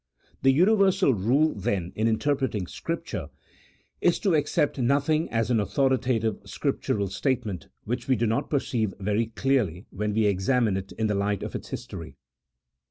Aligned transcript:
The 0.41 0.51
universal 0.51 1.13
rule, 1.13 1.53
then, 1.53 1.93
in 1.95 2.07
interpreting 2.07 2.65
Scripture 2.65 3.29
is 4.01 4.17
to 4.21 4.33
accept 4.33 4.79
nothing 4.79 5.29
as 5.29 5.51
an 5.51 5.59
authoritative 5.59 6.39
Scriptural 6.43 7.07
statement 7.09 7.67
which 7.83 8.07
we 8.07 8.15
do 8.15 8.25
not 8.25 8.49
perceive 8.49 8.95
very 8.99 9.27
clearly 9.27 9.85
when 9.91 10.13
we 10.15 10.25
examine 10.25 10.75
it 10.75 10.91
in 10.93 11.05
the 11.05 11.13
light 11.13 11.43
of 11.43 11.53
its 11.53 11.69
history. 11.69 12.15